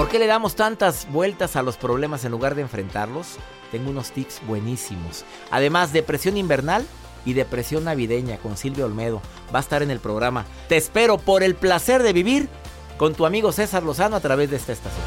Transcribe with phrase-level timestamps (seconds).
[0.00, 3.36] ¿Por qué le damos tantas vueltas a los problemas en lugar de enfrentarlos?
[3.70, 5.26] Tengo unos tips buenísimos.
[5.50, 6.86] Además, depresión invernal
[7.26, 9.20] y depresión navideña con Silvio Olmedo.
[9.54, 10.46] Va a estar en el programa.
[10.70, 12.48] Te espero por el placer de vivir
[12.96, 15.04] con tu amigo César Lozano a través de esta estación.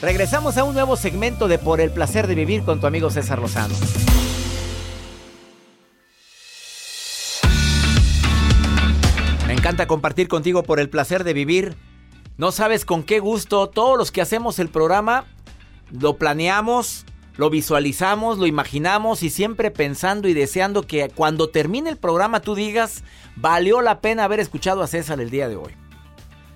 [0.00, 3.40] Regresamos a un nuevo segmento de Por el placer de vivir con tu amigo César
[3.40, 3.74] Lozano.
[9.76, 11.76] Encanta compartir contigo por el placer de vivir.
[12.38, 15.26] No sabes con qué gusto todos los que hacemos el programa
[15.90, 17.04] lo planeamos,
[17.36, 22.54] lo visualizamos, lo imaginamos y siempre pensando y deseando que cuando termine el programa tú
[22.54, 23.04] digas,
[23.36, 25.72] valió la pena haber escuchado a César el día de hoy.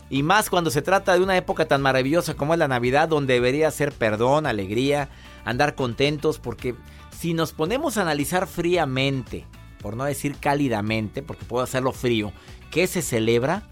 [0.09, 3.35] Y más cuando se trata de una época tan maravillosa como es la Navidad, donde
[3.35, 5.11] debería ser perdón, alegría,
[5.45, 6.75] andar contentos, porque
[7.19, 9.45] si nos ponemos a analizar fríamente,
[9.83, 12.33] por no decir cálidamente, porque puedo hacerlo frío,
[12.71, 13.63] ¿qué se celebra?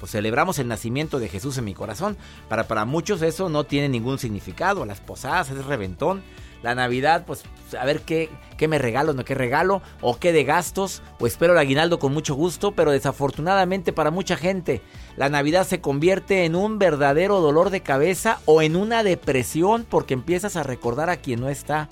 [0.00, 2.16] Pues celebramos el nacimiento de Jesús en mi corazón.
[2.48, 4.84] Para, para muchos eso no tiene ningún significado.
[4.84, 6.22] Las posadas es reventón.
[6.62, 7.44] La Navidad, pues
[7.78, 11.52] a ver qué, qué me regalo, no qué regalo, o qué de gastos, o espero
[11.52, 14.80] el aguinaldo con mucho gusto, pero desafortunadamente para mucha gente,
[15.16, 20.14] la Navidad se convierte en un verdadero dolor de cabeza o en una depresión porque
[20.14, 21.88] empiezas a recordar a quien no está.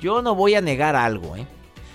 [0.00, 1.46] Yo no voy a negar algo, ¿eh?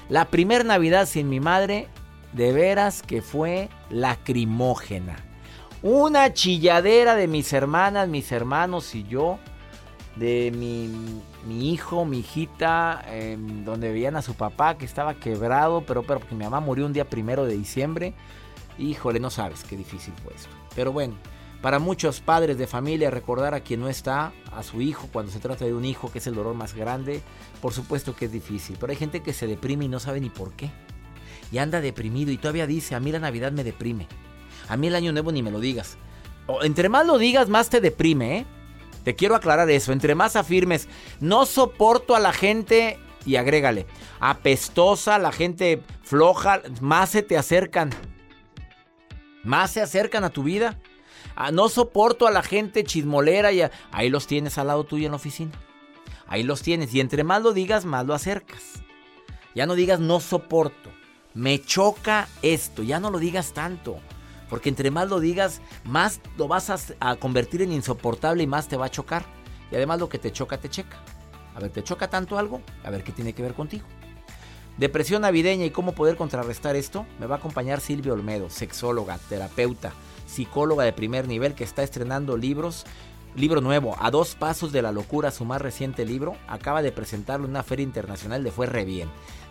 [0.09, 1.87] La primer Navidad sin mi madre,
[2.33, 5.17] de veras que fue lacrimógena.
[5.81, 9.39] Una chilladera de mis hermanas, mis hermanos y yo,
[10.15, 16.03] de mi, hijo, mi hijita, eh, donde veían a su papá que estaba quebrado, pero,
[16.03, 18.13] pero porque mi mamá murió un día primero de diciembre.
[18.77, 20.49] Híjole, no sabes qué difícil fue esto.
[20.75, 21.15] Pero bueno,
[21.61, 25.39] para muchos padres de familia recordar a quien no está, a su hijo, cuando se
[25.39, 27.21] trata de un hijo, que es el dolor más grande,
[27.61, 28.77] por supuesto que es difícil.
[28.79, 30.71] Pero hay gente que se deprime y no sabe ni por qué.
[31.51, 34.07] Y anda deprimido y todavía dice, a mí la Navidad me deprime.
[34.67, 35.97] A mí el Año Nuevo ni me lo digas.
[36.61, 38.45] Entre más lo digas, más te deprime, ¿eh?
[39.03, 39.91] Te quiero aclarar eso.
[39.91, 40.87] Entre más afirmes,
[41.19, 43.85] no soporto a la gente, y agrégale,
[44.19, 47.91] apestosa, la gente floja, más se te acercan.
[49.43, 50.79] Más se acercan a tu vida.
[51.35, 55.11] Ah, no soporto a la gente chismolera y ahí los tienes al lado tuyo en
[55.11, 55.51] la oficina.
[56.27, 56.93] Ahí los tienes.
[56.93, 58.83] Y entre más lo digas, más lo acercas.
[59.55, 60.91] Ya no digas no soporto.
[61.33, 62.83] Me choca esto.
[62.83, 63.99] Ya no lo digas tanto.
[64.49, 68.77] Porque entre más lo digas, más lo vas a, convertir en insoportable y más te
[68.77, 69.25] va a chocar.
[69.71, 70.97] Y además lo que te choca, te checa.
[71.55, 72.61] A ver, ¿te choca tanto algo?
[72.83, 73.85] A ver qué tiene que ver contigo.
[74.77, 79.91] Depresión navideña y cómo poder contrarrestar esto, me va a acompañar Silvia Olmedo, sexóloga, terapeuta,
[80.25, 82.85] psicóloga de primer nivel que está estrenando libros
[83.35, 87.45] libro nuevo, A dos pasos de la locura, su más reciente libro, acaba de presentarlo
[87.45, 89.09] en una feria internacional, le fue re bien.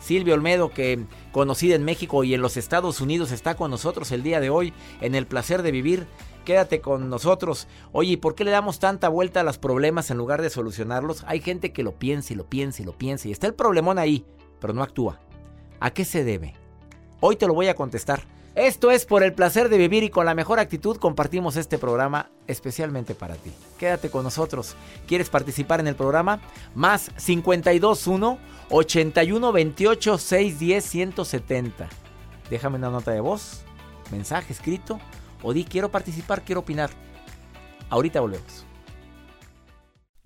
[0.08, 4.22] Silvio Olmedo, que conocida en México y en los Estados Unidos, está con nosotros el
[4.22, 4.72] día de hoy
[5.02, 6.06] en el placer de vivir.
[6.46, 7.68] Quédate con nosotros.
[7.92, 11.24] Oye, ¿y por qué le damos tanta vuelta a los problemas en lugar de solucionarlos?
[11.26, 13.98] Hay gente que lo piensa y lo piensa y lo piensa y está el problemón
[13.98, 14.24] ahí,
[14.62, 15.20] pero no actúa.
[15.78, 16.54] ¿A qué se debe?
[17.20, 18.22] Hoy te lo voy a contestar.
[18.58, 22.28] Esto es por el placer de vivir y con la mejor actitud compartimos este programa
[22.48, 23.52] especialmente para ti.
[23.78, 24.74] Quédate con nosotros.
[25.06, 26.40] ¿Quieres participar en el programa?
[26.74, 28.36] Más 521
[28.68, 31.88] 81 28 610 170.
[32.50, 33.62] Déjame una nota de voz,
[34.10, 34.98] mensaje escrito
[35.40, 36.90] o di quiero participar, quiero opinar.
[37.90, 38.67] Ahorita volvemos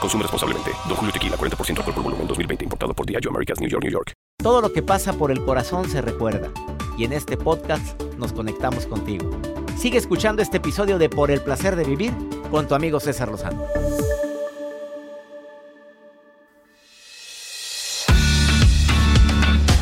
[0.00, 0.70] Consume responsablemente.
[0.88, 2.64] Don Julio Tequila, 40% alcohol por volumen, 2020.
[2.64, 4.12] Importado por Diageo Americas, New York, New York.
[4.42, 6.50] Todo lo que pasa por el corazón se recuerda.
[6.96, 9.30] Y en este podcast nos conectamos contigo.
[9.76, 12.12] Sigue escuchando este episodio de Por el Placer de Vivir
[12.50, 13.64] con tu amigo César Lozano.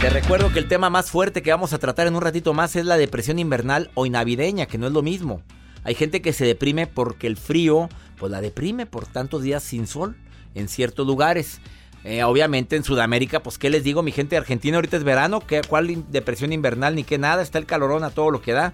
[0.00, 2.76] Te recuerdo que el tema más fuerte que vamos a tratar en un ratito más
[2.76, 5.43] es la depresión invernal o navideña, que no es lo mismo.
[5.82, 7.88] Hay gente que se deprime porque el frío,
[8.19, 10.17] pues la deprime por tantos días sin sol
[10.55, 11.61] en ciertos lugares.
[12.05, 15.62] Eh, obviamente en Sudamérica, pues qué les digo, mi gente Argentina ahorita es verano, ¿qué,
[15.67, 17.43] ¿cuál depresión invernal ni qué nada?
[17.43, 18.73] Está el calorón a todo lo que da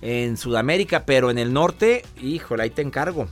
[0.00, 3.28] en Sudamérica, pero en el norte, híjole, ahí te encargo.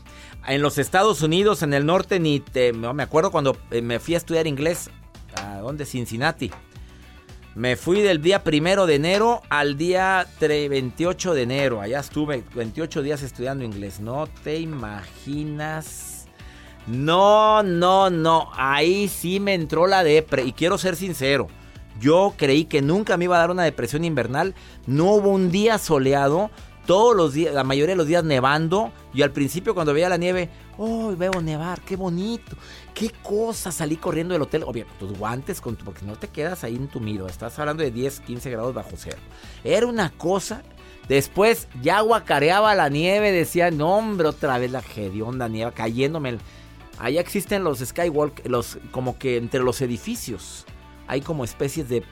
[0.46, 4.14] En los Estados Unidos, en el norte, ni te, me acuerdo cuando eh, me fui
[4.14, 4.88] a estudiar inglés,
[5.34, 5.84] ¿a dónde?
[5.84, 6.50] Cincinnati.
[7.56, 11.80] Me fui del día primero de enero al día 28 de enero.
[11.80, 13.98] Allá estuve 28 días estudiando inglés.
[13.98, 16.28] No te imaginas.
[16.86, 18.50] No, no, no.
[18.54, 20.44] Ahí sí me entró la depre.
[20.44, 21.48] Y quiero ser sincero.
[21.98, 24.54] Yo creí que nunca me iba a dar una depresión invernal.
[24.86, 26.52] No hubo un día soleado.
[26.86, 28.92] Todos los días, la mayoría de los días nevando.
[29.12, 30.48] Y al principio cuando veía la nieve,
[30.78, 31.80] ¡oh, veo nevar!
[31.82, 32.56] ¡Qué bonito!
[32.94, 33.72] ¡Qué cosa!
[33.72, 34.64] Salí corriendo del hotel.
[34.64, 37.26] Obviamente, tus guantes, porque no te quedas ahí entumido.
[37.26, 39.18] Estás hablando de 10, 15 grados bajo cero.
[39.64, 40.62] Era una cosa.
[41.08, 43.32] Después ya guacareaba la nieve.
[43.32, 46.38] Decía, no, hombre, otra vez la hedionda nieve cayéndome.
[46.98, 50.66] Allá existen los skywalk, los, como que entre los edificios
[51.10, 52.04] hay como especies de,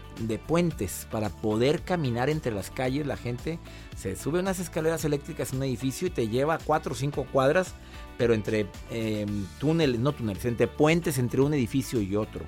[0.48, 3.06] puentes para poder caminar entre las calles.
[3.06, 3.60] La gente
[3.96, 7.74] se sube unas escaleras eléctricas en un edificio y te lleva cuatro o cinco cuadras,
[8.16, 12.44] pero entre em, túneles, no túneles, entre puentes entre un edificio y otro.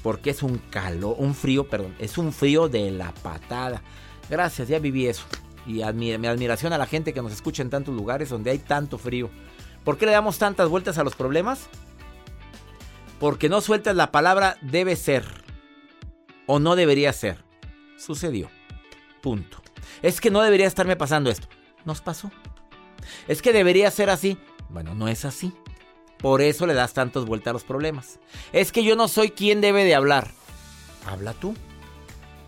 [0.00, 3.82] Porque es un calor, un frío, perdón, es un frío de la patada.
[4.30, 5.24] Gracias, ya viví eso.
[5.66, 8.96] Y mi admiración a la gente que nos escucha en tantos lugares donde hay tanto
[8.96, 9.28] frío.
[9.82, 11.68] ¿Por qué le damos tantas vueltas a los problemas?
[13.18, 15.39] Porque no sueltas la palabra debe ser
[16.50, 17.44] o no debería ser.
[17.96, 18.50] Sucedió.
[19.20, 19.62] Punto.
[20.02, 21.46] Es que no debería estarme pasando esto.
[21.84, 22.32] Nos pasó.
[23.28, 24.36] Es que debería ser así.
[24.68, 25.52] Bueno, no es así.
[26.18, 28.18] Por eso le das tantas vueltas a los problemas.
[28.52, 30.32] Es que yo no soy quien debe de hablar.
[31.06, 31.54] Habla tú.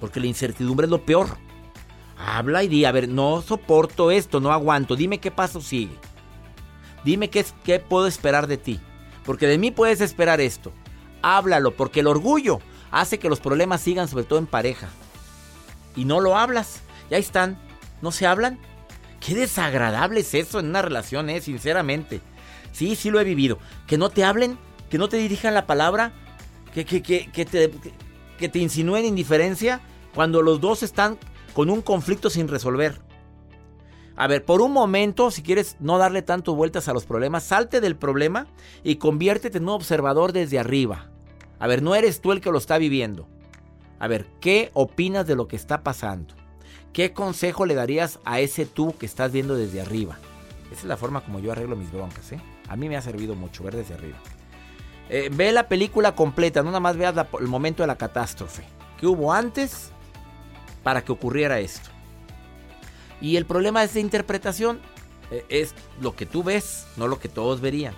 [0.00, 1.38] Porque la incertidumbre es lo peor.
[2.18, 4.97] Habla y di, a ver, no soporto esto, no aguanto.
[4.97, 5.97] Dime qué paso sigue.
[7.04, 8.80] Dime qué, qué puedo esperar de ti.
[9.25, 10.73] Porque de mí puedes esperar esto.
[11.23, 12.59] Háblalo, porque el orgullo
[12.93, 14.89] hace que los problemas sigan, sobre todo en pareja.
[15.97, 16.83] Y no lo hablas.
[17.11, 17.59] Y ahí están.
[18.01, 18.61] ¿No se hablan?
[19.19, 22.21] Qué desagradable es eso en una relación, eh, sinceramente.
[22.73, 23.59] Sí, sí lo he vivido.
[23.87, 24.59] Que no te hablen,
[24.91, 26.13] que no te dirijan la palabra,
[26.75, 27.71] que, que, que, que te,
[28.39, 29.81] que te insinúen indiferencia
[30.15, 31.19] cuando los dos están
[31.55, 33.01] con un conflicto sin resolver.
[34.17, 37.81] A ver, por un momento, si quieres no darle tanto vueltas a los problemas, salte
[37.81, 38.47] del problema
[38.83, 41.12] y conviértete en un observador desde arriba.
[41.62, 43.28] A ver, no eres tú el que lo está viviendo.
[44.00, 46.35] A ver, ¿qué opinas de lo que está pasando?
[46.92, 50.19] ¿Qué consejo le darías a ese tú que estás viendo desde arriba?
[50.73, 52.40] Esa es la forma como yo arreglo mis broncas, ¿eh?
[52.66, 54.19] A mí me ha servido mucho ver desde arriba.
[55.09, 58.64] Eh, ve la película completa, no nada más veas el momento de la catástrofe.
[58.99, 59.92] ¿Qué hubo antes
[60.83, 61.90] para que ocurriera esto?
[63.21, 64.81] Y el problema es de interpretación.
[65.31, 67.95] eh, es lo que tú ves, no lo que todos verían.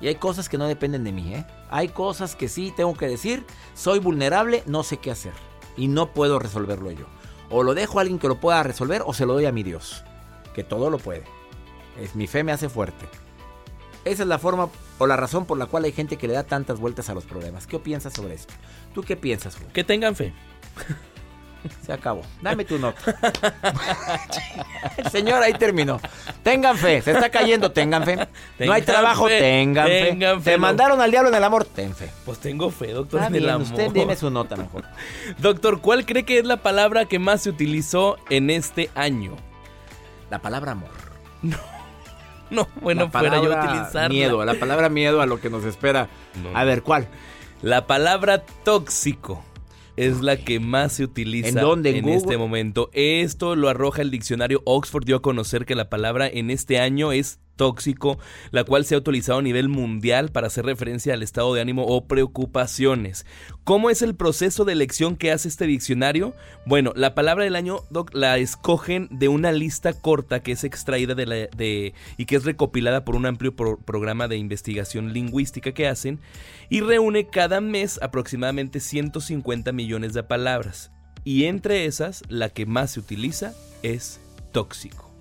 [0.00, 1.46] Y hay cosas que no dependen de mí, ¿eh?
[1.70, 3.44] Hay cosas que sí tengo que decir.
[3.74, 5.32] Soy vulnerable, no sé qué hacer.
[5.76, 7.06] Y no puedo resolverlo yo.
[7.50, 9.62] O lo dejo a alguien que lo pueda resolver o se lo doy a mi
[9.62, 10.04] Dios.
[10.54, 11.24] Que todo lo puede.
[12.00, 13.06] Es, mi fe me hace fuerte.
[14.04, 16.44] Esa es la forma o la razón por la cual hay gente que le da
[16.44, 17.66] tantas vueltas a los problemas.
[17.66, 18.52] ¿Qué piensas sobre esto?
[18.94, 19.56] ¿Tú qué piensas?
[19.72, 20.34] Que tengan fe.
[21.84, 22.22] Se acabó.
[22.42, 23.00] Dame tu nota.
[25.10, 26.00] Señor, ahí terminó.
[26.42, 27.00] Tengan fe.
[27.02, 27.72] Se está cayendo.
[27.72, 28.28] Tengan fe.
[28.58, 29.28] no hay trabajo.
[29.28, 29.40] fe.
[29.40, 30.52] Tengan, Tengan fe.
[30.52, 30.62] Te no.
[30.62, 31.64] mandaron al diablo en el amor.
[31.64, 32.10] Ten fe.
[32.24, 33.66] Pues tengo fe, doctor, Está en el amor.
[33.66, 34.84] usted dime su nota mejor.
[35.38, 39.36] Doctor, ¿cuál cree que es la palabra que más se utilizó en este año?
[40.30, 40.90] La palabra amor.
[42.50, 44.44] No, bueno, la fuera yo palabra utilizar Miedo.
[44.44, 46.08] La palabra miedo a lo que nos espera.
[46.42, 46.56] No.
[46.56, 47.08] A ver, ¿cuál?
[47.62, 49.42] La palabra tóxico
[49.96, 51.90] es la que más se utiliza ¿En dónde?
[51.90, 52.16] ¿En Google?
[52.16, 52.90] este momento.
[52.92, 55.04] Esto lo arroja el diccionario Oxford.
[55.04, 58.18] Dio a conocer que la palabra en este año es tóxico,
[58.50, 61.84] la cual se ha utilizado a nivel mundial para hacer referencia al estado de ánimo
[61.86, 63.26] o preocupaciones.
[63.64, 66.34] ¿Cómo es el proceso de elección que hace este diccionario?
[66.66, 67.80] Bueno, la palabra del año
[68.12, 71.36] la escogen de una lista corta que es extraída de, la,
[72.16, 76.20] y que es recopilada por un amplio pro- programa de investigación lingüística que hacen
[76.68, 80.90] y reúne cada mes aproximadamente 150 millones de palabras.
[81.24, 84.20] Y entre esas, la que más se utiliza es
[84.52, 85.13] tóxico.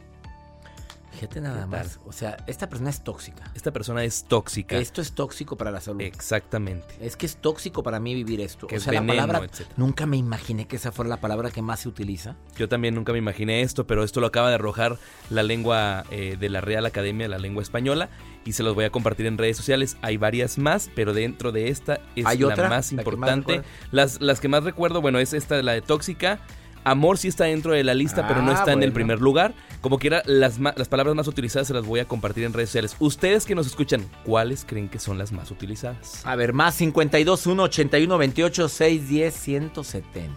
[1.13, 1.99] Fíjate nada ¿Qué más.
[2.05, 3.43] O sea, esta persona es tóxica.
[3.55, 4.77] Esta persona es tóxica.
[4.77, 6.01] Esto es tóxico para la salud.
[6.01, 6.85] Exactamente.
[6.99, 8.67] Es que es tóxico para mí vivir esto.
[8.67, 9.39] Que o es sea, la palabra.
[9.39, 9.75] etcétera.
[9.77, 12.35] Nunca me imaginé que esa fuera la palabra que más se utiliza.
[12.57, 14.97] Yo también nunca me imaginé esto, pero esto lo acaba de arrojar
[15.29, 18.09] la lengua eh, de la Real Academia, la lengua española,
[18.45, 19.97] y se los voy a compartir en redes sociales.
[20.01, 22.69] Hay varias más, pero dentro de esta es ¿Hay la otra?
[22.69, 23.61] más ¿La que más importante.
[23.91, 26.39] las, las que más recuerdo, bueno, es esta, la de tóxica.
[26.85, 29.53] Amor sí está dentro de la lista, pero no Ah, está en el primer lugar.
[29.83, 32.95] Como quiera, las, las palabras más utilizadas se las voy a compartir en redes sociales.
[32.99, 36.25] Ustedes que nos escuchan, ¿cuáles creen que son las más utilizadas?
[36.25, 40.29] A ver, más 52 1 81 28 610 170.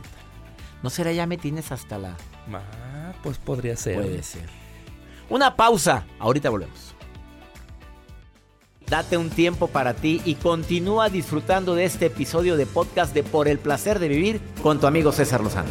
[0.82, 2.16] ¿No será ya me tienes hasta la.?
[2.52, 3.94] Ah, pues podría ser.
[3.94, 4.48] Puede ser.
[5.30, 6.04] Una pausa.
[6.18, 6.96] Ahorita volvemos.
[8.88, 13.46] Date un tiempo para ti y continúa disfrutando de este episodio de podcast de Por
[13.46, 15.70] el placer de vivir con tu amigo César Lozano.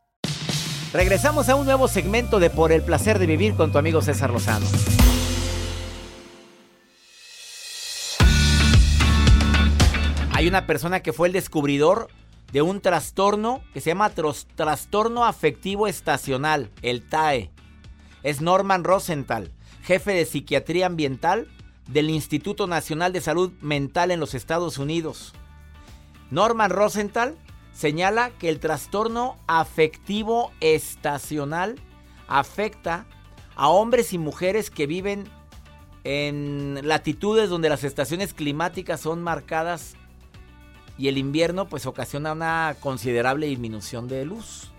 [0.93, 4.29] Regresamos a un nuevo segmento de Por el placer de vivir con tu amigo César
[4.29, 4.65] Lozano.
[10.33, 12.09] Hay una persona que fue el descubridor
[12.51, 17.51] de un trastorno que se llama trastorno afectivo estacional, el TAE.
[18.23, 21.47] Es Norman Rosenthal, jefe de psiquiatría ambiental
[21.87, 25.31] del Instituto Nacional de Salud Mental en los Estados Unidos.
[26.31, 27.37] Norman Rosenthal
[27.73, 31.79] señala que el trastorno afectivo estacional
[32.27, 33.05] afecta
[33.55, 35.25] a hombres y mujeres que viven
[36.03, 39.95] en latitudes donde las estaciones climáticas son marcadas
[40.97, 44.71] y el invierno pues ocasiona una considerable disminución de luz.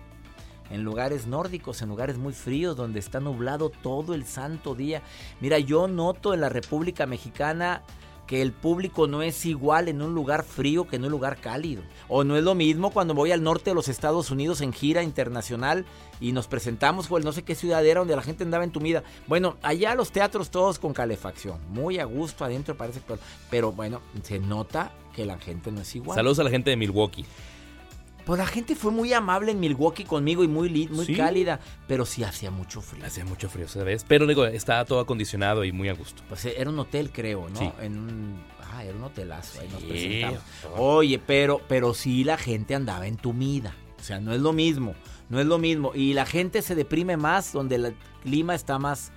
[0.69, 5.03] En lugares nórdicos, en lugares muy fríos, donde está nublado todo el santo día.
[5.39, 7.83] Mira, yo noto en la República Mexicana
[8.27, 11.83] que el público no es igual en un lugar frío que en un lugar cálido.
[12.07, 15.03] O no es lo mismo cuando voy al norte de los Estados Unidos en gira
[15.03, 15.85] internacional
[16.21, 19.03] y nos presentamos con no sé qué ciudad era donde la gente andaba entumida.
[19.27, 24.01] Bueno, allá los teatros todos con calefacción, muy a gusto adentro parece, pero, pero bueno,
[24.23, 26.15] se nota que la gente no es igual.
[26.15, 27.25] Saludos a la gente de Milwaukee.
[28.25, 31.15] Pues la gente fue muy amable en Milwaukee conmigo y muy, li- muy Sí.
[31.15, 33.05] cálida, pero sí hacía mucho frío.
[33.05, 34.05] Hacía mucho frío, ¿sabes?
[34.07, 36.23] Pero digo, estaba todo acondicionado y muy a gusto.
[36.29, 37.59] Pues era un hotel, creo, ¿no?
[37.59, 37.69] Sí.
[37.81, 40.39] En un, ah, era un hotelazo, ahí nos presentamos.
[40.77, 43.75] Oye, pero, pero sí la gente andaba entumida.
[43.99, 44.93] O sea, no es lo mismo,
[45.29, 45.91] no es lo mismo.
[45.93, 49.11] Y la gente se deprime más donde el clima está más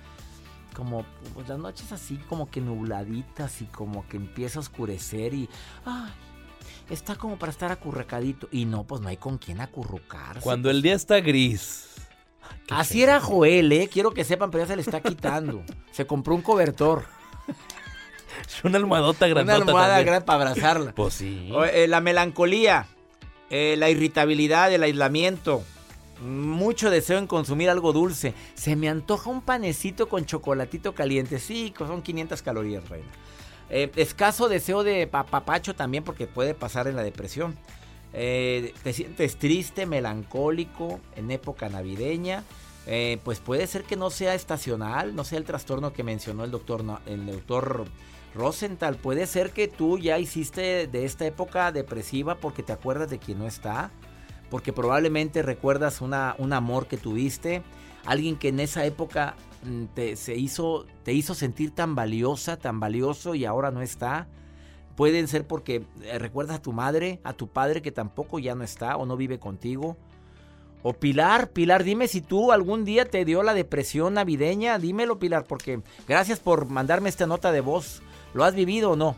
[0.73, 5.49] como pues, las noches así como que nubladitas y como que empieza a oscurecer y
[5.85, 6.11] ay,
[6.89, 10.41] está como para estar acurrucadito y no, pues no hay con quién acurrucarse.
[10.41, 11.87] Cuando el día está gris
[12.69, 13.89] Así era Joel, ¿eh?
[13.91, 15.63] Quiero que sepan, pero ya se le está quitando.
[15.91, 17.05] se compró un cobertor.
[18.63, 20.05] Una almohadota grandota Una almohada también.
[20.07, 20.91] grande para abrazarla.
[20.95, 21.49] Pues sí.
[21.53, 22.87] O, eh, la melancolía,
[23.49, 25.63] eh, la irritabilidad, el aislamiento.
[26.21, 28.33] Mucho deseo en consumir algo dulce.
[28.55, 31.39] Se me antoja un panecito con chocolatito caliente.
[31.39, 33.07] Sí, son 500 calorías, reina.
[33.69, 37.57] Eh, escaso deseo de papapacho también porque puede pasar en la depresión.
[38.13, 42.43] Eh, te sientes triste, melancólico en época navideña.
[42.85, 46.51] Eh, pues puede ser que no sea estacional, no sea el trastorno que mencionó el
[46.51, 47.85] doctor, el doctor
[48.33, 48.95] Rosenthal.
[48.95, 53.39] Puede ser que tú ya hiciste de esta época depresiva porque te acuerdas de quien
[53.39, 53.91] no está,
[54.49, 57.61] porque probablemente recuerdas una, un amor que tuviste,
[58.05, 59.35] alguien que en esa época
[59.93, 64.27] te, se hizo, te hizo sentir tan valiosa, tan valioso y ahora no está.
[64.95, 68.63] Pueden ser porque eh, recuerdas a tu madre, a tu padre que tampoco ya no
[68.63, 69.97] está o no vive contigo.
[70.83, 74.79] O Pilar, Pilar, dime si tú algún día te dio la depresión navideña.
[74.79, 78.01] Dímelo, Pilar, porque gracias por mandarme esta nota de voz.
[78.33, 79.15] ¿Lo has vivido o no?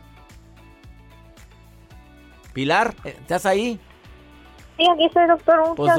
[2.52, 3.78] Pilar, eh, ¿estás ahí?
[4.76, 5.74] Sí, aquí estoy, doctor.
[5.76, 5.92] Pues,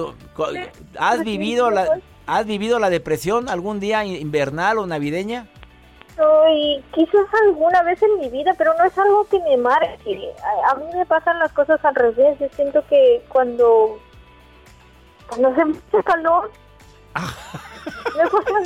[0.97, 5.47] ¿has, vivido la, ¿Has vivido la depresión algún día invernal o navideña?
[6.49, 10.31] Y quizás alguna vez en mi vida, pero no es algo que me marque.
[10.41, 12.39] A, a mí me pasan las cosas al revés.
[12.39, 13.99] Yo siento que cuando,
[15.27, 16.49] cuando hace mucho calor,
[18.15, 18.59] me pasa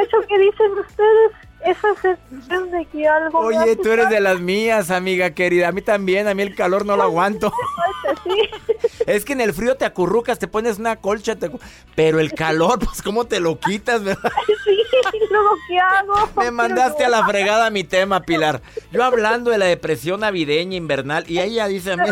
[0.00, 1.32] eso que dicen ustedes,
[1.64, 3.38] esa sensación de que algo...
[3.40, 5.68] Oye, tú eres de las mías, amiga querida.
[5.68, 7.52] A mí también, a mí el calor no lo aguanto.
[9.06, 11.50] Es que en el frío te acurrucas, te pones una colcha, te
[11.94, 14.32] pero el calor, pues cómo te lo quitas, ¿verdad?
[14.64, 14.78] Sí,
[15.30, 16.30] luego, ¿qué hago?
[16.36, 18.60] Me mandaste a la fregada mi tema, Pilar.
[18.92, 22.08] Yo hablando de la depresión navideña, invernal, y ella dice a mí...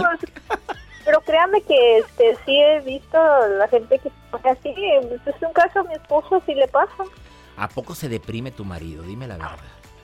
[1.05, 3.19] Pero, créame que este sí he visto
[3.59, 7.05] la gente que o sea, sí, es un caso a mi esposo sí le pasa.
[7.57, 9.03] ¿A poco se deprime tu marido?
[9.03, 9.57] Dime la verdad.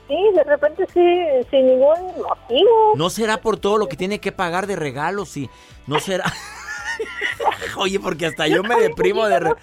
[0.07, 2.93] Sí, de repente sí, sin ningún motivo.
[2.95, 5.49] ¿No será por todo lo que tiene que pagar de regalos y
[5.87, 6.25] no será...
[7.77, 9.39] Oye, porque hasta yo me deprimo de...
[9.39, 9.53] re-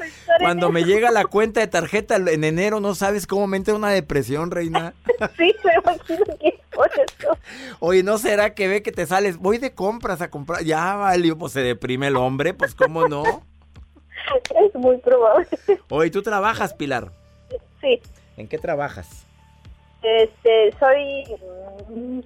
[0.40, 3.90] Cuando me llega la cuenta de tarjeta en enero, no sabes cómo me entra una
[3.90, 4.94] depresión, reina.
[5.36, 7.36] Sí, me imagino que es por eso.
[7.78, 9.36] Oye, ¿no será que ve que te sales?
[9.36, 10.64] Voy de compras a comprar.
[10.64, 13.22] Ya valió, pues se deprime el hombre, pues cómo no.
[14.66, 15.46] Es muy probable.
[15.90, 17.12] Oye, ¿tú trabajas, Pilar?
[17.80, 18.00] Sí,
[18.36, 19.26] ¿En qué trabajas?
[20.02, 21.24] este, soy,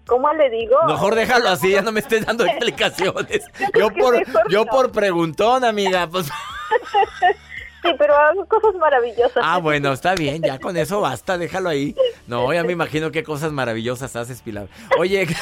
[0.07, 0.77] ¿cómo le digo?
[0.87, 3.45] Mejor déjalo así, ya no me estés dando explicaciones.
[3.77, 4.71] Yo por, yo no.
[4.71, 6.29] por preguntón, amiga, pues...
[7.83, 9.43] Sí, pero hago cosas maravillosas.
[9.45, 11.95] Ah, bueno, está bien, ya con eso basta, déjalo ahí.
[12.27, 14.69] No, ya me imagino qué cosas maravillosas haces, Pilar.
[14.99, 15.27] Oye...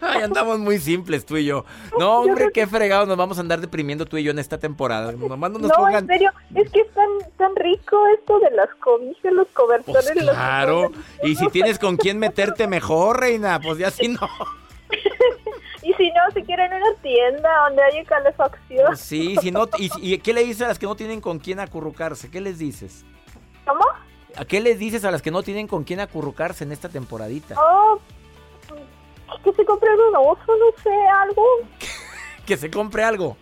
[0.00, 1.64] Ay, andamos muy simples tú y yo.
[1.98, 5.12] No, hombre, qué fregado nos vamos a andar deprimiendo tú y yo en esta temporada.
[5.12, 6.04] Nomás no nos no, pongan...
[6.04, 10.10] en serio, es que es tan, tan rico esto de las cobijas, los cobertores.
[10.12, 10.90] Pues los- claro.
[11.22, 14.20] Y si tienes con quién meterte mejor, reina, pues ya si no.
[15.82, 18.96] Y si no, si quieren una tienda donde haya calefacción.
[18.96, 19.68] Sí, si no.
[19.78, 22.28] ¿Y, y qué le dices a las que no tienen con quién acurrucarse?
[22.28, 23.04] ¿Qué les dices?
[23.64, 23.84] ¿Cómo?
[24.36, 27.54] ¿A qué les dices a las que no tienen con quién acurrucarse en esta temporadita?
[27.56, 28.00] Oh,
[29.50, 30.90] que se compre un oso, no sé,
[31.22, 31.42] algo.
[32.46, 33.36] Que se compre algo.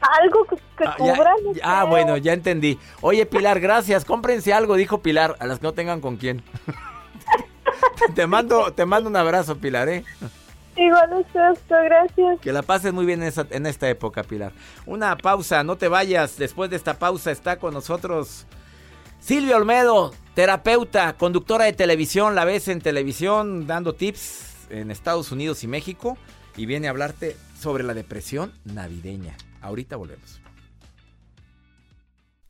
[0.00, 2.78] Algo que, que Ah, ya- no ah, bueno, ya entendí.
[3.02, 4.04] Oye, Pilar, gracias.
[4.06, 6.42] Cómprense algo, dijo Pilar, a las que no tengan con quién.
[8.14, 10.04] te mando, te mando un abrazo, Pilar, ¿eh?
[10.76, 12.40] Igual usted, gracias.
[12.40, 14.52] Que la pases muy bien en, esa- en esta época, Pilar.
[14.86, 16.36] Una pausa, no te vayas.
[16.36, 18.46] Después de esta pausa está con nosotros
[19.20, 22.34] Silvia Olmedo, terapeuta, conductora de televisión.
[22.34, 26.18] La ves en televisión dando tips en Estados Unidos y México.
[26.56, 29.36] Y viene a hablarte sobre la depresión navideña.
[29.60, 30.43] Ahorita volvemos.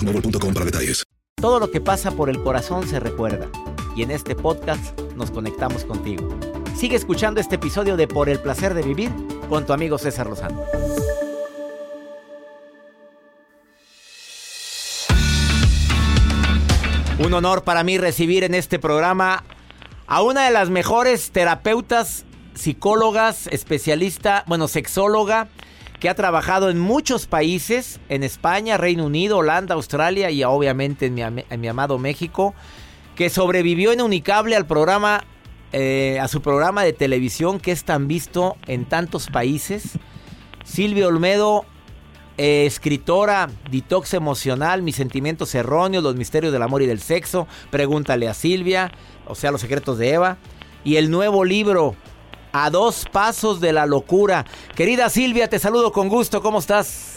[0.00, 1.04] boostmobile.com para detalles.
[1.40, 3.48] Todo lo que pasa por el corazón se recuerda.
[3.96, 6.28] Y en este podcast nos conectamos contigo.
[6.76, 9.10] Sigue escuchando este episodio de Por el placer de vivir
[9.48, 10.62] con tu amigo César Lozano.
[17.18, 19.44] Un honor para mí recibir en este programa
[20.06, 25.48] a una de las mejores terapeutas, psicólogas, especialista, bueno, sexóloga,
[26.00, 31.60] que ha trabajado en muchos países, en España, Reino Unido, Holanda, Australia y obviamente en
[31.60, 32.54] mi, amado México,
[33.14, 35.22] que sobrevivió en Unicable al programa,
[35.72, 39.98] eh, a su programa de televisión que es tan visto en tantos países.
[40.64, 41.66] Silvia Olmedo,
[42.38, 48.26] eh, escritora, detox emocional, mis sentimientos erróneos, los misterios del amor y del sexo, pregúntale
[48.26, 48.90] a Silvia,
[49.26, 50.38] o sea, los secretos de Eva,
[50.82, 51.94] y el nuevo libro,
[52.52, 54.44] a dos pasos de la locura.
[54.74, 57.16] Querida Silvia, te saludo con gusto, ¿cómo estás?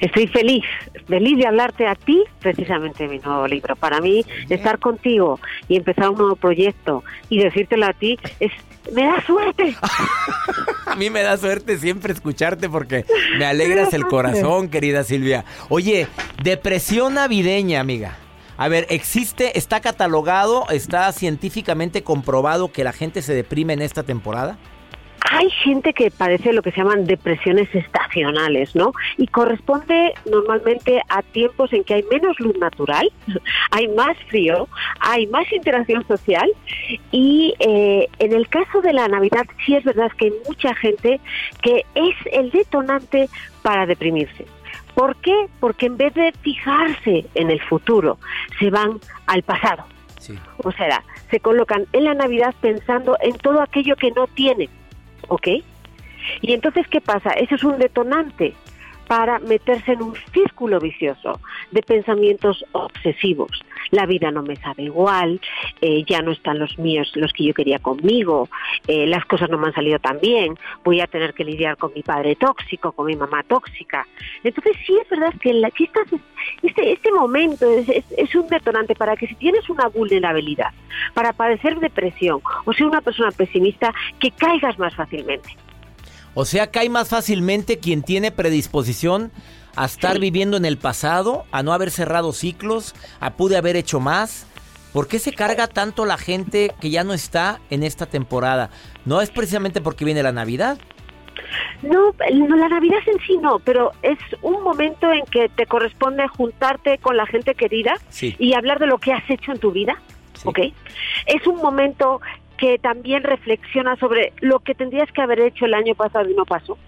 [0.00, 0.64] Estoy feliz,
[1.06, 3.76] feliz de hablarte a ti, precisamente de mi nuevo libro.
[3.76, 8.50] Para mí, estar contigo y empezar un nuevo proyecto y decírtelo a ti es
[8.90, 9.76] me da suerte.
[10.86, 13.04] a mí me da suerte siempre escucharte porque
[13.38, 15.44] me alegras el corazón, querida Silvia.
[15.68, 16.08] Oye,
[16.42, 18.16] depresión navideña, amiga.
[18.56, 24.02] A ver, ¿existe, está catalogado, está científicamente comprobado que la gente se deprime en esta
[24.02, 24.58] temporada?
[25.30, 28.92] Hay gente que padece lo que se llaman depresiones estacionales, ¿no?
[29.16, 33.10] Y corresponde normalmente a tiempos en que hay menos luz natural,
[33.70, 34.68] hay más frío,
[35.00, 36.50] hay más interacción social
[37.10, 41.20] y eh, en el caso de la Navidad sí es verdad que hay mucha gente
[41.62, 43.28] que es el detonante
[43.62, 44.46] para deprimirse.
[44.94, 45.46] ¿Por qué?
[45.60, 48.18] Porque en vez de fijarse en el futuro,
[48.58, 49.84] se van al pasado.
[50.58, 54.68] O sea, se colocan en la Navidad pensando en todo aquello que no tienen
[55.32, 55.48] ¿ok?
[56.42, 57.30] Y entonces, ¿qué pasa?
[57.30, 58.54] Eso es un detonante
[59.08, 61.40] para meterse en un círculo vicioso
[61.70, 63.50] de pensamientos obsesivos.
[63.92, 65.40] La vida no me sabe igual,
[65.80, 68.48] eh, ya no están los míos, los que yo quería conmigo,
[68.88, 71.92] eh, las cosas no me han salido tan bien, voy a tener que lidiar con
[71.94, 74.06] mi padre tóxico, con mi mamá tóxica.
[74.42, 75.70] Entonces sí es verdad que, la,
[76.62, 80.70] este, este momento es, es, un detonante para que si tienes una vulnerabilidad,
[81.14, 85.56] para padecer depresión o ser una persona pesimista, que caigas más fácilmente.
[86.34, 89.30] O sea, cae más fácilmente quien tiene predisposición
[89.76, 94.00] a estar viviendo en el pasado, a no haber cerrado ciclos, a pude haber hecho
[94.00, 94.46] más.
[94.92, 98.70] ¿Por qué se carga tanto la gente que ya no está en esta temporada?
[99.06, 100.78] ¿No es precisamente porque viene la Navidad?
[101.82, 106.98] No, la Navidad en sí no, pero es un momento en que te corresponde juntarte
[106.98, 109.96] con la gente querida y hablar de lo que has hecho en tu vida.
[110.44, 110.58] ¿ok?
[111.26, 112.20] Es un momento
[112.56, 116.44] que también reflexiona sobre lo que tendrías que haber hecho el año pasado y no
[116.44, 116.78] pasó.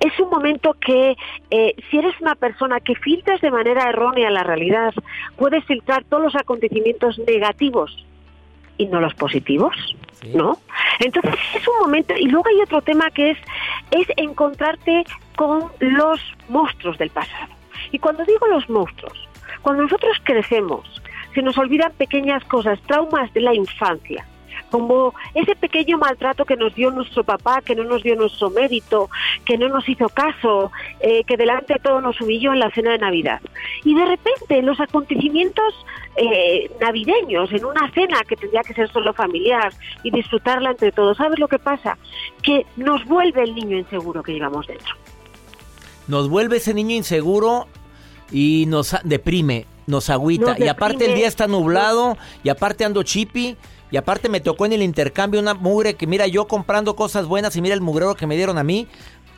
[0.00, 1.16] Es un momento que
[1.50, 4.92] eh, si eres una persona que filtras de manera errónea la realidad,
[5.36, 8.06] puedes filtrar todos los acontecimientos negativos
[8.78, 9.74] y no los positivos,
[10.34, 10.58] ¿no?
[11.00, 13.38] Entonces es un momento y luego hay otro tema que es
[13.90, 15.04] es encontrarte
[15.36, 17.52] con los monstruos del pasado.
[17.92, 19.28] Y cuando digo los monstruos,
[19.62, 21.02] cuando nosotros crecemos,
[21.34, 24.26] se nos olvidan pequeñas cosas, traumas de la infancia,
[24.70, 29.10] como ese pequeño maltrato que nos dio nuestro papá, que no nos dio nuestro mérito,
[29.44, 32.92] que no nos hizo caso, eh, que delante de todo nos humilló en la cena
[32.92, 33.40] de Navidad.
[33.84, 35.74] Y de repente los acontecimientos
[36.16, 41.16] eh, navideños, en una cena que tendría que ser solo familiar y disfrutarla entre todos,
[41.16, 41.98] ¿sabes lo que pasa?
[42.42, 44.94] Que nos vuelve el niño inseguro que llevamos dentro.
[46.08, 47.68] Nos vuelve ese niño inseguro
[48.32, 50.56] y nos deprime, nos agüita.
[50.58, 53.56] y aparte el día está nublado y aparte ando chippy
[53.90, 57.56] y aparte me tocó en el intercambio una mugre que mira yo comprando cosas buenas
[57.56, 58.88] y mira el mugrero que me dieron a mí.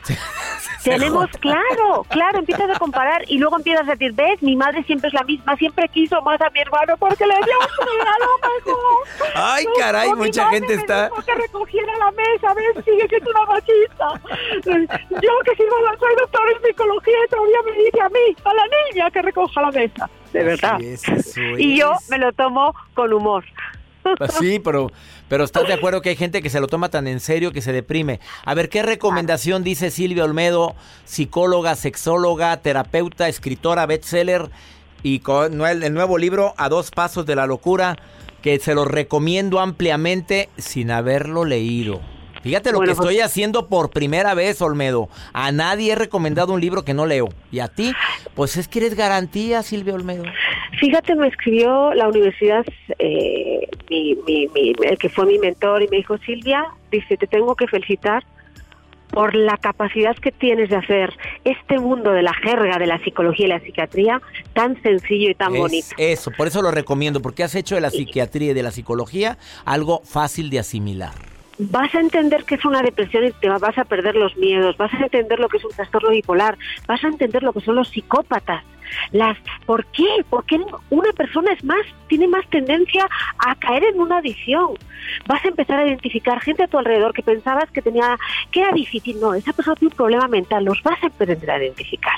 [0.83, 5.07] Tenemos, claro, claro, empiezas a comparar y luego empiezas a decir, ves, mi madre siempre
[5.07, 9.31] es la misma, siempre quiso más a mi hermano porque le dio un regalo mejor.
[9.33, 11.09] Ay, caray, mucha gente está...
[11.25, 14.21] Que recogiera la mesa, ves, sigue siendo una machista.
[15.21, 15.67] Yo que soy,
[15.99, 19.71] soy doctor en psicología todavía me dice a mí, a la niña que recoja la
[19.71, 20.79] mesa, de verdad.
[21.57, 23.45] y yo me lo tomo con humor.
[24.17, 24.91] Pues sí, pero,
[25.29, 27.61] pero estás de acuerdo que hay gente que se lo toma tan en serio que
[27.61, 28.19] se deprime.
[28.45, 34.49] A ver, ¿qué recomendación dice Silvia Olmedo, psicóloga, sexóloga, terapeuta, escritora, bestseller?
[35.03, 37.97] y con el nuevo libro A dos pasos de la locura,
[38.41, 42.01] que se lo recomiendo ampliamente sin haberlo leído.
[42.41, 45.07] Fíjate lo que pues estoy haciendo por primera vez, Olmedo.
[45.31, 47.29] A nadie he recomendado un libro que no leo.
[47.53, 47.93] Y a ti,
[48.35, 50.25] pues es que eres garantía, Silvia Olmedo.
[50.77, 52.65] Fíjate, me escribió la universidad,
[52.99, 53.42] eh,
[53.89, 58.23] el que fue mi mentor, y me dijo, Silvia, dice, te tengo que felicitar
[59.13, 63.45] por la capacidad que tienes de hacer este mundo de la jerga de la psicología
[63.45, 64.21] y la psiquiatría
[64.53, 65.95] tan sencillo y tan bonito.
[65.97, 69.37] Eso, por eso lo recomiendo, porque has hecho de la psiquiatría y de la psicología
[69.65, 71.13] algo fácil de asimilar.
[71.59, 74.91] Vas a entender que es una depresión y te vas a perder los miedos, vas
[74.95, 76.57] a entender lo que es un trastorno bipolar,
[76.87, 78.63] vas a entender lo que son los psicópatas,
[79.11, 80.25] las ¿por qué?
[80.29, 83.07] Porque una persona es más tiene más tendencia
[83.39, 84.73] a caer en una adicción.
[85.27, 88.17] Vas a empezar a identificar gente a tu alrededor que pensabas que tenía
[88.51, 91.57] que era difícil, no, esa persona tiene un problema mental, los vas a aprender a
[91.57, 92.15] identificar.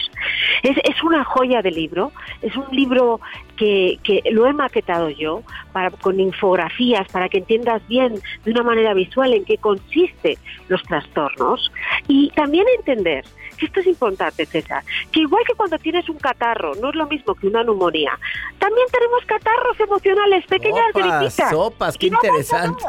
[0.64, 3.22] Es, es una joya de libro, es un libro
[3.56, 8.64] que, que lo he maquetado yo para con infografías para que entiendas bien de una
[8.64, 11.72] manera visual en qué consiste los trastornos
[12.08, 13.24] y también entender
[13.62, 17.36] esto es importante, César, que igual que cuando tienes un catarro, no es lo mismo
[17.36, 18.18] que una neumonía,
[18.60, 21.50] también tenemos catarros emocionales, pequeñas gripitas.
[21.50, 22.84] Sopas, qué interesante.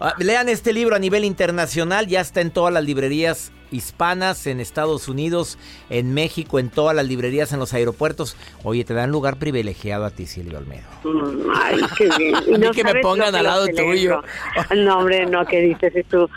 [0.00, 4.60] Ah, lean este libro a nivel internacional, ya está en todas las librerías hispanas, en
[4.60, 5.58] Estados Unidos,
[5.90, 8.36] en México, en todas las librerías, en los aeropuertos.
[8.62, 10.86] Oye, te dan lugar privilegiado a ti, Silvio Olmedo.
[11.04, 12.34] Mm, ay, qué bien.
[12.68, 14.22] Y que me pongan al lado tuyo.
[14.76, 16.28] No, hombre, no, ¿qué dices tú?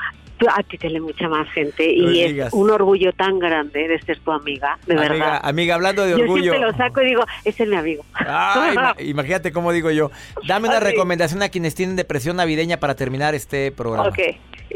[0.49, 4.19] A ti te lee mucha más gente y es un orgullo tan grande de ser
[4.19, 5.39] tu amiga, de verdad.
[5.43, 6.43] Amiga, hablando de orgullo.
[6.43, 8.04] Yo siempre lo saco y digo, ese es mi amigo.
[8.99, 10.12] imagínate cómo digo yo.
[10.47, 14.10] Dame una recomendación a quienes tienen depresión navideña para terminar este programa.
[14.10, 14.19] Ok.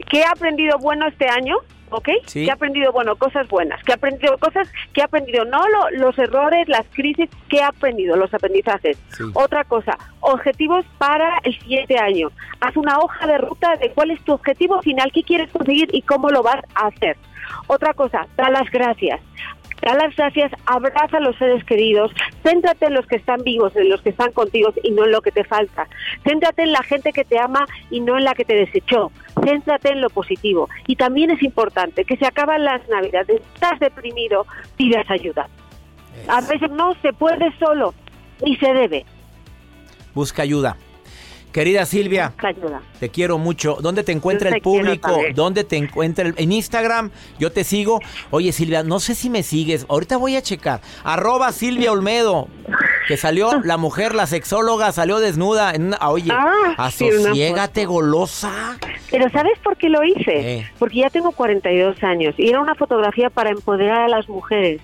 [0.10, 1.58] ¿Qué he aprendido bueno este año?
[1.96, 2.10] ¿Ok?
[2.32, 6.18] Que ha aprendido, bueno, cosas buenas, que ha aprendido cosas, que ha aprendido, no los
[6.18, 8.98] errores, las crisis, que ha aprendido, los aprendizajes.
[9.34, 12.32] Otra cosa, objetivos para el siguiente año.
[12.60, 16.02] Haz una hoja de ruta de cuál es tu objetivo final, qué quieres conseguir y
[16.02, 17.18] cómo lo vas a hacer.
[17.68, 19.22] Otra cosa, da las gracias.
[19.86, 23.88] Da las gracias, abraza a los seres queridos, céntrate en los que están vivos, en
[23.88, 25.88] los que están contigo y no en lo que te falta.
[26.24, 29.12] Céntrate en la gente que te ama y no en la que te desechó.
[29.44, 30.70] Céntrate en lo positivo.
[30.88, 35.48] Y también es importante que se acaban las navidades, estás deprimido, pidas ayuda.
[36.30, 37.94] A veces no se puede solo,
[38.44, 39.06] ni se debe.
[40.16, 40.78] Busca ayuda.
[41.56, 42.34] Querida Silvia,
[43.00, 43.78] te quiero mucho.
[43.80, 45.18] ¿Dónde te encuentra el público?
[45.34, 47.12] ¿Dónde te encuentra en Instagram?
[47.40, 48.02] Yo te sigo.
[48.30, 49.86] Oye, Silvia, no sé si me sigues.
[49.88, 50.82] Ahorita voy a checar.
[51.06, 52.50] Arroba Silvia Olmedo.
[53.08, 55.72] Que salió la mujer, la sexóloga, salió desnuda.
[55.72, 58.78] En una, oye, ah, asociégate golosa.
[59.10, 60.70] Pero ¿sabes por qué lo hice?
[60.78, 64.82] Porque ya tengo 42 años y era una fotografía para empoderar a las mujeres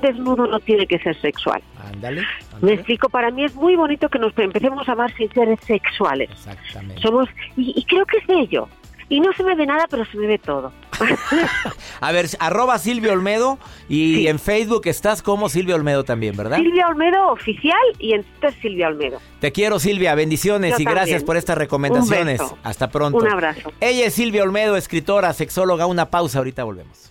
[0.00, 1.62] desnudo no tiene que ser sexual.
[1.92, 2.22] Ándale,
[2.60, 6.30] Me explico, para mí es muy bonito que nos empecemos a amar sin ser sexuales.
[6.30, 7.00] Exactamente.
[7.02, 8.68] Somos, y, creo que es bello.
[9.08, 10.72] Y no se me ve nada, pero se me ve todo.
[12.00, 16.58] a ver, arroba Silvia Olmedo y en Facebook estás como Silvia Olmedo también, ¿verdad?
[16.58, 19.20] Silvia Olmedo oficial y en Twitter Silvia Olmedo.
[19.40, 22.40] Te quiero Silvia, bendiciones y gracias por estas recomendaciones.
[22.62, 23.18] Hasta pronto.
[23.18, 23.72] Un abrazo.
[23.80, 25.86] Ella es Silvia Olmedo, escritora, sexóloga.
[25.86, 27.10] Una pausa, ahorita volvemos.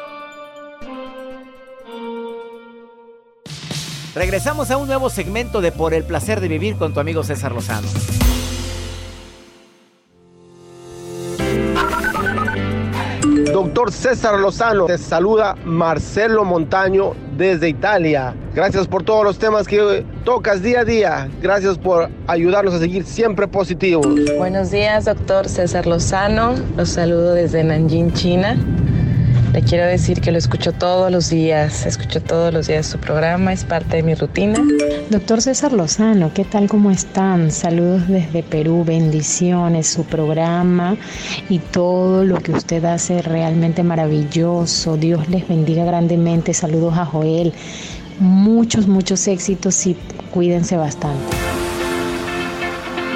[4.13, 7.53] Regresamos a un nuevo segmento de Por el placer de vivir con tu amigo César
[7.53, 7.87] Lozano.
[13.53, 18.35] Doctor César Lozano, te saluda Marcelo Montaño desde Italia.
[18.53, 21.29] Gracias por todos los temas que tocas día a día.
[21.41, 24.07] Gracias por ayudarnos a seguir siempre positivos.
[24.37, 26.55] Buenos días, doctor César Lozano.
[26.75, 28.57] Los saludo desde Nanjing, China.
[29.53, 33.51] Le quiero decir que lo escucho todos los días, escucho todos los días su programa,
[33.51, 34.57] es parte de mi rutina.
[35.09, 36.69] Doctor César Lozano, ¿qué tal?
[36.69, 37.51] ¿Cómo están?
[37.51, 40.95] Saludos desde Perú, bendiciones, su programa
[41.49, 44.95] y todo lo que usted hace realmente maravilloso.
[44.95, 46.53] Dios les bendiga grandemente.
[46.53, 47.53] Saludos a Joel.
[48.19, 49.97] Muchos, muchos éxitos y
[50.31, 51.35] cuídense bastante.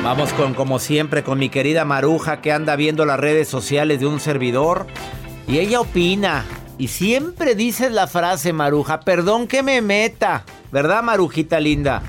[0.04, 4.06] Vamos con, como siempre, con mi querida Maruja que anda viendo las redes sociales de
[4.06, 4.86] un servidor.
[5.48, 6.46] Y ella opina.
[6.78, 10.44] Y siempre dices la frase, Maruja, perdón que me meta.
[10.72, 12.02] ¿Verdad, Marujita linda?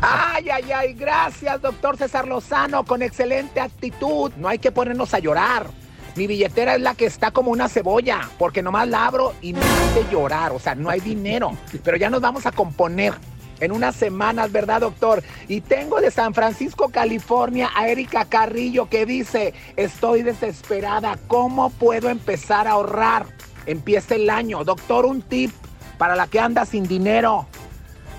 [0.00, 4.30] Ay, ay, ay, gracias, doctor César Lozano, con excelente actitud.
[4.36, 5.66] No hay que ponernos a llorar.
[6.14, 9.60] Mi billetera es la que está como una cebolla, porque nomás la abro y me
[9.60, 10.52] hace llorar.
[10.52, 11.56] O sea, no hay dinero.
[11.82, 13.14] Pero ya nos vamos a componer
[13.60, 15.22] en unas semanas, ¿verdad, doctor?
[15.48, 22.08] Y tengo de San Francisco, California, a Erika Carrillo que dice, estoy desesperada, ¿cómo puedo
[22.08, 23.26] empezar a ahorrar?
[23.66, 24.64] Empieza el año.
[24.64, 25.50] Doctor, un tip
[25.98, 27.46] para la que anda sin dinero.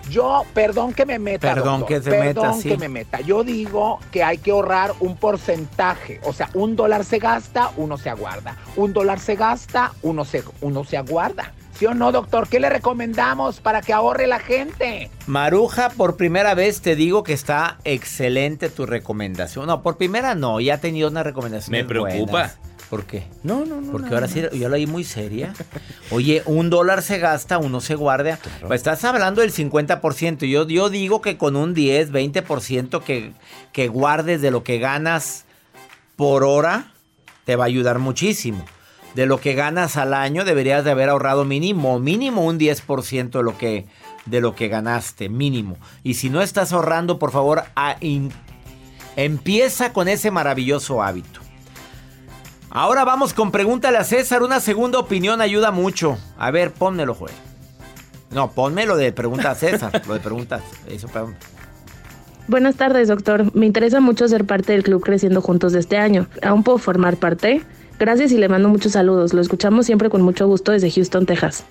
[0.09, 1.53] Yo, perdón que me meta.
[1.53, 3.21] Perdón que se perdón meta, que me meta.
[3.21, 6.19] Yo digo que hay que ahorrar un porcentaje.
[6.23, 8.55] O sea, un dólar se gasta, uno se aguarda.
[8.75, 11.53] Un dólar se gasta, uno se, uno se aguarda.
[11.77, 12.47] ¿Sí o no, doctor?
[12.47, 15.09] ¿Qué le recomendamos para que ahorre la gente?
[15.27, 19.67] Maruja, por primera vez te digo que está excelente tu recomendación.
[19.67, 21.71] No, por primera no, ya he tenido una recomendación.
[21.73, 22.53] Me preocupa.
[22.89, 23.27] ¿Por qué?
[23.43, 23.91] No, no, no.
[23.91, 25.53] Porque ahora sí, yo lo oí muy seria.
[26.11, 28.39] Oye, un dólar se gasta, uno se guarda.
[28.65, 30.45] Pues estás hablando del 50%.
[30.45, 33.33] Yo, yo digo que con un 10, 20% que,
[33.73, 35.45] que guardes de lo que ganas
[36.15, 36.93] por hora,
[37.43, 38.63] te va a ayudar muchísimo.
[39.15, 43.43] De lo que ganas al año, deberías de haber ahorrado mínimo, mínimo un 10% de
[43.43, 43.85] lo que,
[44.25, 45.77] de lo que ganaste, mínimo.
[46.03, 47.95] Y si no estás ahorrando, por favor, a
[49.15, 51.39] empieza con ese maravilloso hábito.
[52.69, 54.43] Ahora vamos con pregúntale a César.
[54.43, 56.17] Una segunda opinión ayuda mucho.
[56.37, 57.33] A ver, pónmelo, Joel.
[58.31, 60.01] No, ponme lo de pregunta a César.
[60.05, 60.61] lo de preguntas.
[60.89, 61.35] Eso, perdón.
[62.49, 63.55] Buenas tardes, doctor.
[63.55, 66.27] Me interesa mucho ser parte del club Creciendo Juntos de este año.
[66.43, 67.61] ¿Aún puedo formar parte?
[67.99, 69.33] Gracias y le mando muchos saludos.
[69.33, 71.65] Lo escuchamos siempre con mucho gusto desde Houston, Texas.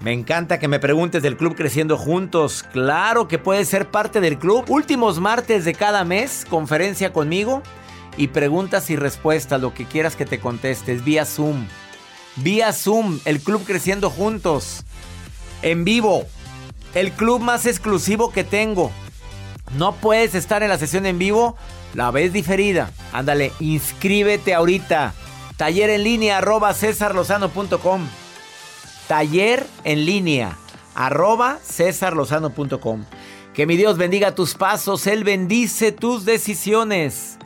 [0.00, 2.64] Me encanta que me preguntes del club Creciendo Juntos.
[2.72, 4.64] Claro que puedes ser parte del club.
[4.68, 7.62] Últimos martes de cada mes, conferencia conmigo
[8.16, 11.66] y preguntas y respuestas, lo que quieras que te contestes, vía Zoom.
[12.36, 14.84] Vía Zoom, el club Creciendo Juntos.
[15.62, 16.26] En vivo,
[16.94, 18.92] el club más exclusivo que tengo.
[19.76, 21.56] No puedes estar en la sesión en vivo,
[21.94, 22.90] la ves diferida.
[23.12, 25.14] Ándale, inscríbete ahorita.
[25.56, 28.06] Taller en línea arroba cesarlozano.com.
[29.08, 30.56] Taller en línea
[30.94, 33.04] arroba cesarlozano.com.
[33.54, 37.38] Que mi Dios bendiga tus pasos, Él bendice tus decisiones.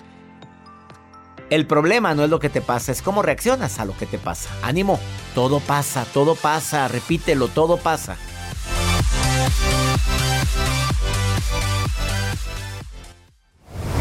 [1.48, 4.18] El problema no es lo que te pasa, es cómo reaccionas a lo que te
[4.18, 4.50] pasa.
[4.62, 4.98] Ánimo,
[5.34, 8.16] todo pasa, todo pasa, repítelo, todo pasa.